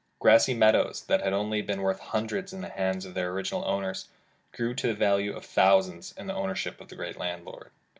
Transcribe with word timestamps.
Grassy 0.17 0.55
meadows 0.55 1.03
that 1.03 1.21
had 1.21 1.31
only 1.31 1.61
been 1.61 1.83
worth 1.83 1.99
hundreds 1.99 2.53
in 2.53 2.61
the 2.61 2.69
hands 2.69 3.05
of 3.05 3.13
their 3.13 3.29
original 3.29 3.63
owners, 3.65 4.07
grew 4.51 4.73
to 4.73 4.87
the 4.87 4.95
value 4.95 5.35
of 5.37 5.45
thousands 5.45 6.11
in 6.17 6.25
the 6.25 6.33
ownership 6.33 6.81
of 6.81 6.87
the 6.87 6.95
great 6.95 7.17
landlord. 7.17 7.69